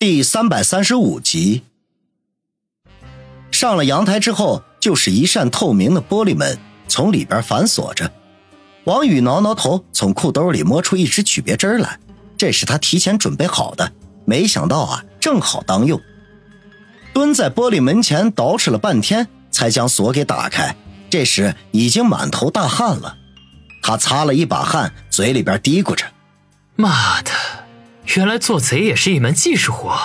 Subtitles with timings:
[0.00, 1.64] 第三百三十五集，
[3.50, 8.12] 上了阳台之后，就是一扇透明的玻璃门，从里边反锁着。
[8.84, 11.98] 王宇挠挠头，从裤兜里摸出一支曲别针来，
[12.36, 13.92] 这是他提前准备好的，
[14.24, 16.00] 没想到啊，正好当用。
[17.12, 20.76] 蹲在玻璃门前捯饬了半天，才将锁给打开。
[21.10, 23.16] 这时已经满头大汗了，
[23.82, 26.06] 他擦了一把汗，嘴里边嘀咕着
[26.76, 27.32] ：“妈的！”
[28.16, 29.96] 原来做贼也是一门技术活。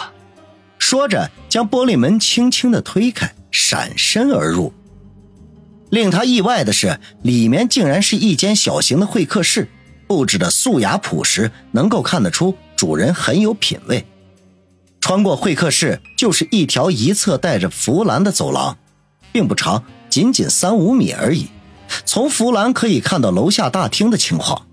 [0.78, 4.74] 说着，将玻璃门轻轻的推开，闪身而入。
[5.90, 9.70] 令他意外的是，里面竟然是一间小型的会客室，
[10.08, 14.06] 布置的素雅朴实，能够看得出主人很有品味。
[15.00, 18.78] 穿过会客室，就是一条一侧带着扶栏的走廊，
[19.32, 21.48] 并不长，仅仅三五米而已。
[22.06, 24.66] 从扶栏可以看到楼下大厅的情况。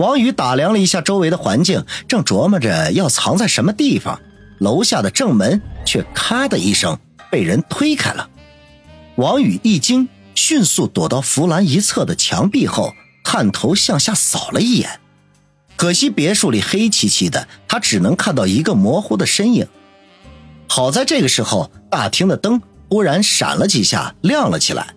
[0.00, 4.18] 王宇打量了一下周围的环境，正琢磨着要藏在什么地方，
[4.58, 6.98] 楼下的正门却咔的一声
[7.30, 8.30] 被人推开了。
[9.16, 15.00] 王宇一惊，迅速躲到扶栏一侧的墙壁后，探头向下扫了一眼。
[15.76, 19.66] 可惜别墅里黑漆漆的，他只能看到一个模糊的身影。
[20.66, 24.94] 好在这个时候，大厅的灯忽然闪了几下，亮了起来。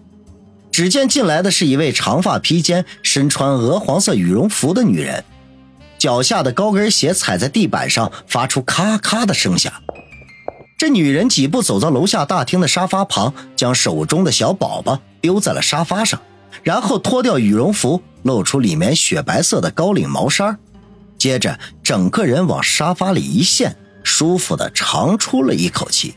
[0.74, 5.24] 只见进来的是一位长发披肩、身穿鹅黄色羽绒服的女人，
[6.00, 9.72] 脚下的高跟鞋踩在地板上，发出咔咔的声响。
[10.76, 16.20] 这女人几步走到楼下大厅的沙发旁，将手中的小宝宝丢在了沙发上，
[16.64, 20.58] 然后脱掉羽绒服，露出里面雪白色的高领毛衫，
[21.20, 26.16] 接着整个人往沙发里一陷，舒服的长出了一口气。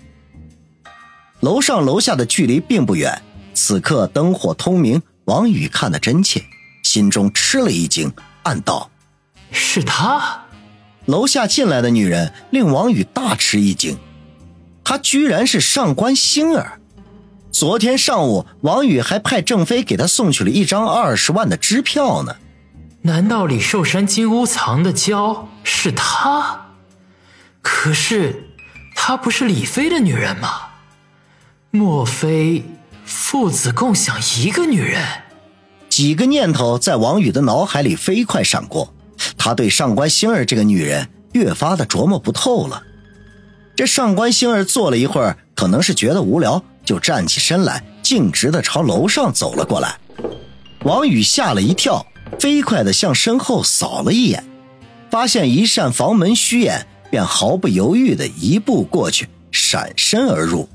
[1.40, 3.20] 楼上楼下的距离并不远。
[3.56, 6.44] 此刻灯火通明，王宇看得真切，
[6.82, 8.12] 心中吃了一惊，
[8.42, 8.90] 暗道
[9.50, 10.42] ：“是他。”
[11.06, 13.98] 楼下进来的女人令王宇大吃一惊，
[14.84, 16.80] 她居然是上官星儿。
[17.50, 22.36] 昨天上午，王宇还派郑飞给他送去了一张二十万的支票呢。
[23.02, 26.66] 难道李寿山金屋藏的娇是他？
[27.62, 28.50] 可是，
[28.94, 30.50] 她不是李飞的女人吗？
[31.70, 32.62] 莫非？
[33.06, 35.00] 父子共享一个女人，
[35.88, 38.92] 几个念头在王宇的脑海里飞快闪过。
[39.38, 42.82] 他对上官星儿这个女人越发的琢磨不透了。
[43.76, 49.96] 这上官星儿坐了一会儿，可能是觉得无聊，就站起身来，径直的朝楼上走了过来。
[50.82, 52.04] 王宇吓了一跳，
[52.40, 54.44] 飞快的向身后扫了一眼，
[55.12, 60.68] 发现一扇房门虚掩，便毫不犹豫的一步过去，闪身而入。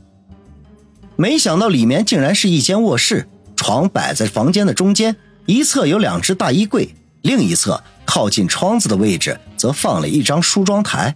[1.21, 5.15] 没想到里面竟然是一间卧室，床摆在房间的中间，
[5.45, 11.15] 一侧有两只大衣柜，另一侧靠近窗子的位置则放了一张梳妆台，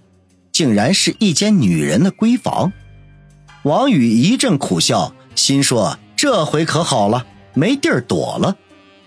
[0.52, 2.72] 竟然是一间女人的闺房。
[3.64, 8.56] 王宇一阵苦笑，心说这回可好了，没地儿躲了，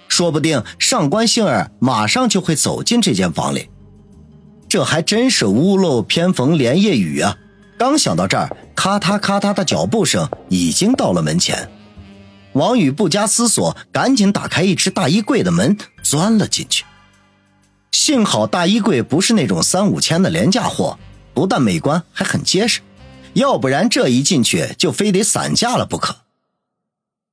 [0.08, 3.68] 说不定上官杏儿马上就会走进这间房里，
[4.68, 7.36] 这还真是屋漏偏逢连夜雨啊！
[7.78, 8.50] 刚想到这儿。
[8.78, 11.68] 咔嗒咔嗒的脚步声已经到了门前，
[12.52, 16.84] 王宇不加思索，赶紧打开一只大衣柜的门，钻了进去。
[17.90, 20.96] 幸好大衣柜不是那种三五千的廉价货，
[21.34, 22.80] 不但美观，还很结实，
[23.32, 26.18] 要不然这一进去就非得散架了不可。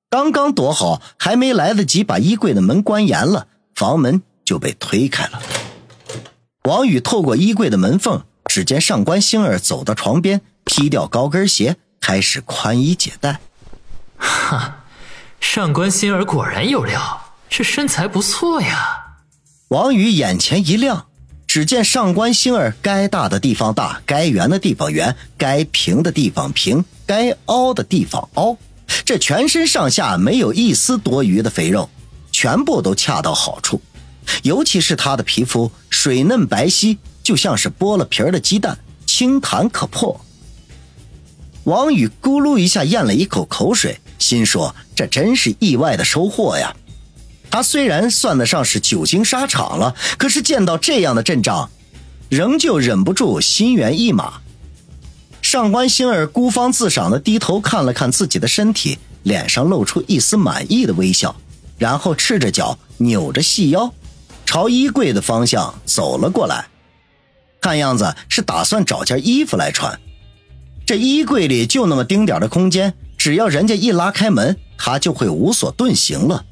[0.10, 3.46] 刚刚躲好，还没来得及把衣柜的门关严了，
[3.76, 5.40] 房门就被推开了。
[6.64, 10.42] 王宇透过衣柜的门缝，只见上官星儿走到床边。
[10.66, 13.40] 踢掉高跟鞋，开始宽衣解带。
[14.18, 14.84] 哈，
[15.40, 19.04] 上官心儿果然有料，这身材不错呀。
[19.70, 21.08] 王宇眼前一亮，
[21.48, 28.58] 只见上官星儿该大的地方大，该圆的地方圆，该平的地方平，该凹的地方凹，
[29.06, 31.90] 这全身上下没有一丝多余的肥肉，
[32.32, 33.82] 全部都恰到好处。
[34.42, 40.20] 尤其是她的皮肤水嫩白皙，就像是剥了皮儿的鸡蛋，轻弹可破。
[41.66, 46.76] 王宇咕噜一下咽了一口口水，心说：“这真是意外的收获呀！”
[47.50, 51.70] 他虽然算得上是久经沙场了，可是见到这样的阵仗，
[52.30, 54.42] 仍旧忍不住心猿意马。
[55.42, 61.36] 上官星儿孤芳自赏的低头看了看自己的身体，脸上露出一丝满意的微笑，
[61.80, 63.92] 然后赤着脚，扭着细腰，
[64.46, 66.68] 朝衣柜的方向走了过来，
[67.60, 70.00] 看样子是打算找件衣服来穿。
[70.86, 76.46] 这衣柜里就那么丁点的空间，只要人家一拉开门，他就会无所遁形了。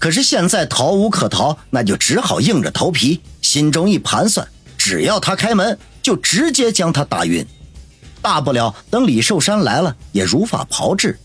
[0.00, 3.20] 可是现在逃无可逃，那就只好硬着头皮。
[3.40, 4.46] 心中一盘算，
[4.76, 7.46] 只要他开门，就直接将他打晕。
[8.20, 11.16] 大不了等李寿山来了，也如法炮制，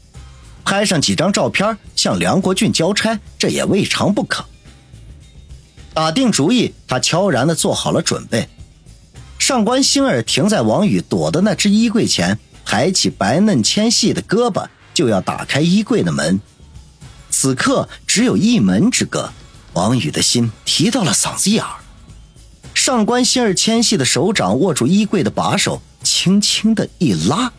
[0.63, 4.45] 拍上几张照片向梁国俊交差，这也未尝不可。
[5.93, 8.47] 打定主意，他悄然的做好了准备。
[9.45, 16.39] 上官星儿停在王宇躲的那只衣柜前，抬起白嫩纤细的胳膊，就要打开衣柜的门。
[17.29, 19.33] 此刻只有一门之隔，
[19.73, 21.81] 王宇的心提到了嗓子眼儿。
[22.73, 27.51] 上官星儿纤细的手掌握住衣柜的把手，轻轻的一拉，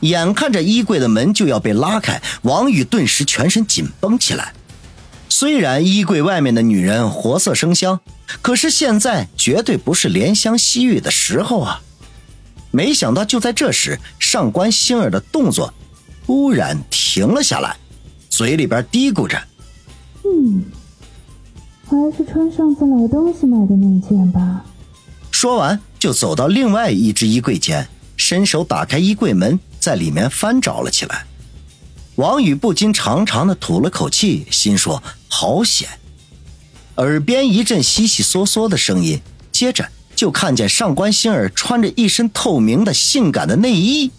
[0.00, 4.54] 眼看着衣柜的门就要被拉开，王宇顿时全身紧绷起来。
[5.40, 7.98] 虽然衣柜外面的女人活色生香，
[8.42, 11.80] 可是现在绝对不是怜香惜玉的时候啊！
[12.70, 15.72] 没想到就在这时，上官星儿的动作
[16.26, 17.74] 突然停了下来，
[18.28, 19.42] 嘴里边嘀咕着
[20.24, 20.62] ：“嗯。”
[21.88, 24.62] 还是穿上次老东西买的那件吧。
[25.30, 31.24] 说完，就走到另外一只衣柜前，伸手打开衣柜门，在里面翻找了起来。
[32.16, 35.88] 王宇不禁长长的吐了口气，心说：“好险！”
[36.96, 44.10] 耳边一阵悉悉嗦嗦的声音，接着就看见上官星儿穿着一身透明的性感的内衣，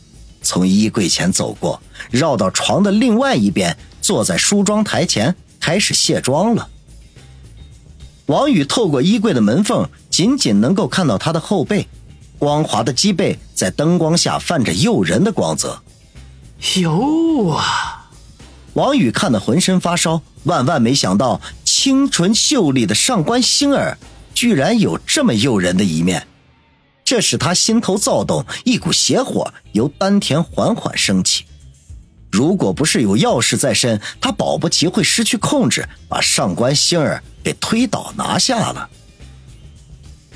[0.42, 1.80] 从衣柜前走过，
[2.10, 6.68] 绕到床的另外一边，坐在梳妆台前开始卸妆了。
[8.26, 11.88] 王宇透过衣柜的门缝，仅仅能够看到她的后背，
[12.40, 15.84] 光滑的脊背在灯光下泛着诱人的光泽。
[16.82, 18.10] 哟啊！
[18.74, 23.98] 王宇看得浑身发烧，万万没想到，清纯秀丽的上官星儿
[24.34, 26.26] 居然有这么诱人的一面，
[27.04, 31.46] 这使他心头躁动，一股邪火由丹田缓缓升起。
[32.32, 38.90] 如果不是有钥匙在身，他保不齐会失去控制，把上官星儿给推倒拿下了。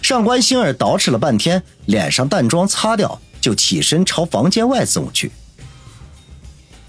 [0.01, 5.31] 上官星儿捯饬了半天，脸上淡妆擦掉，就起身朝房间外走去。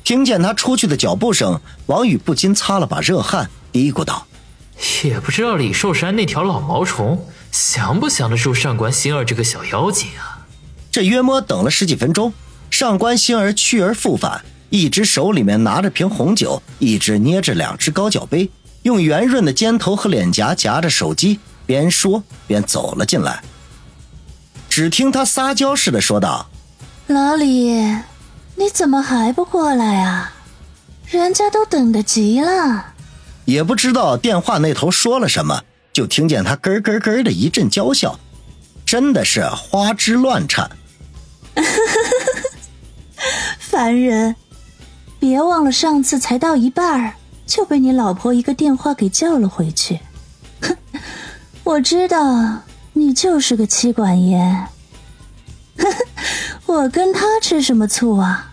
[0.07, 4.25] 听见他出去的脚步声，王宇不禁擦了把热汗，嘀咕道
[5.03, 10.47] ：“也不知道李寿山那条老毛虫降不降得住上官星儿这个小妖精啊！”
[10.93, 12.33] 这约摸等了十几分钟，
[12.71, 14.45] 上官星儿去而复返。
[14.71, 18.49] 一只手里面拿着瓶红酒，一只捏着两只高脚杯，
[18.83, 23.43] 用圆润的肩头和脸颊夹着手机，边说边走了进来。
[24.71, 26.49] 只听他撒娇似的说道
[27.09, 27.73] ：“老李，
[28.57, 30.33] 你怎么还不过来啊？
[31.07, 32.95] 人家都等得急了。”
[33.47, 35.63] 也不知道电话那头说了什么，
[35.93, 38.19] 就听见他咯咯咯的一阵娇笑，
[38.85, 40.69] 真的是花枝乱颤。
[43.61, 44.35] 烦人。
[45.19, 47.15] 别忘了，上次才到一半
[47.47, 49.99] 就被你老婆一个电话给叫了回去。
[50.61, 50.77] 哼，
[51.65, 52.61] 我知道
[52.93, 54.69] 你就是个妻管严。
[56.77, 58.53] 我跟他吃什么醋啊？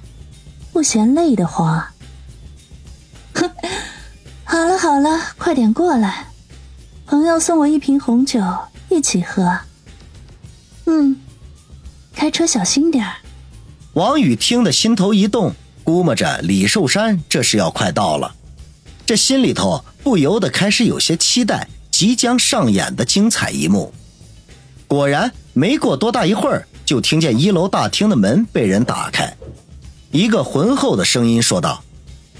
[0.72, 1.84] 不嫌累得慌。
[3.34, 3.52] 哼，
[4.46, 6.28] 好了好了，快点过来，
[7.06, 8.40] 朋友送我一瓶红酒，
[8.90, 9.60] 一起喝。
[10.86, 11.18] 嗯，
[12.16, 13.16] 开车小心点儿
[13.94, 15.54] 王宇听得心头一动。
[15.84, 18.34] 估摸着李寿山这是要快到了，
[19.06, 23.94] 这心里头不由得开始有些期待即将上演的精彩一幕。
[24.88, 29.36] 果然，没过多大一会儿，就听见一楼大厅的门被人打开，
[30.12, 31.84] 一个浑厚的声音说道：“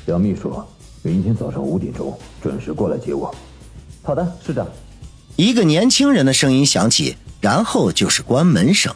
[0.06, 0.62] 杨秘书，
[1.02, 3.34] 明天早上五点钟准时过来接我。
[4.06, 4.68] ”“好的，市长。”
[5.38, 8.94] 一个年轻人的声音响起，然后就是关门声。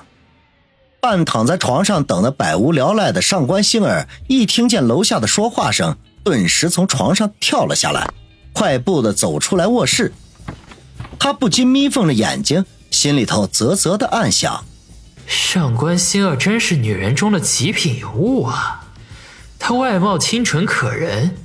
[1.00, 8.08] 半躺在床上等的百无聊赖的上官星儿，一听见楼下的说话声，顿时从床上跳了下来，
[8.54, 10.14] 快步的走出来卧室。
[11.18, 14.64] 他不禁眯缝着眼睛，心里头啧啧的暗想：
[15.28, 18.86] 上官星儿真是女人中的极品尤物啊！
[19.60, 21.36] 她外貌清纯可人，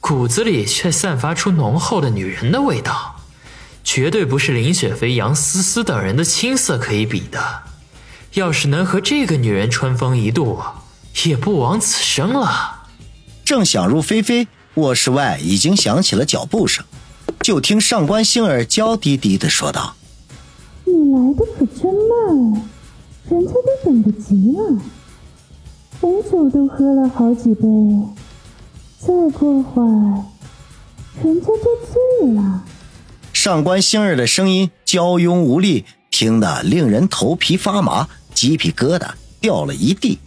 [0.00, 3.16] 骨子里却散发出浓厚的女人的味道，
[3.82, 7.62] 绝对不是林雪飞、杨思思等人的青涩可以比的。
[8.34, 10.60] 要是能和这个女人春风一度，
[11.24, 12.84] 也不枉此生了。
[13.44, 16.84] 正想入非非，卧室外已经响起了脚步声，
[17.40, 19.96] 就听上官星儿娇滴滴的说道
[20.86, 22.70] ：“你来的可真慢，
[23.28, 24.80] 人家都等不及了，
[26.00, 27.68] 红酒都喝了好几杯，
[28.98, 30.24] 再过会儿，
[31.22, 32.64] 人家就醉了。”
[33.32, 38.08] 上官星儿的声音娇慵无力，听得令人头皮发麻。
[38.34, 39.08] 鸡皮疙瘩
[39.40, 40.18] 掉了一地，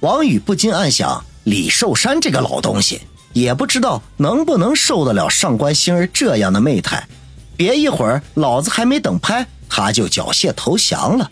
[0.00, 3.00] 王宇不禁暗想：李寿山这个老东西，
[3.32, 7.08] 也不知道能不能受得了上官星儿这样的媚态。
[7.56, 11.30] 别一会儿，老子还没等拍，他就缴械投降了。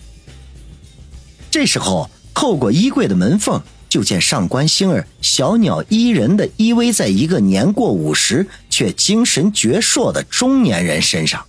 [1.50, 11.44] 这时候，透过衣柜的门缝，就见上官星儿小鸟依人的依偎在一个年过五十却精神矍铄的中年人身上。